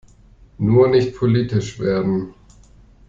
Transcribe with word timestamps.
Nur 0.57 0.87
nicht 0.87 1.15
politisch 1.15 1.77
werden! 1.77 2.33